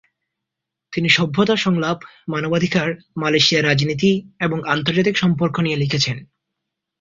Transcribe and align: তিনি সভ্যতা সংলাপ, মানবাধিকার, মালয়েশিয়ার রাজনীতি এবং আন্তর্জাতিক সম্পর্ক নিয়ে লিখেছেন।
তিনি 0.93 1.09
সভ্যতা 1.09 1.55
সংলাপ, 1.55 1.97
মানবাধিকার, 2.29 2.87
মালয়েশিয়ার 3.17 3.67
রাজনীতি 3.67 4.11
এবং 4.39 4.57
আন্তর্জাতিক 4.67 5.15
সম্পর্ক 5.17 5.55
নিয়ে 5.59 5.81
লিখেছেন। 5.81 6.17